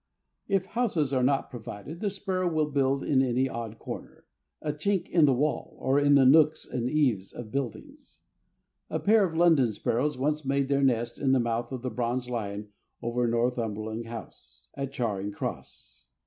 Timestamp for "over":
13.03-13.27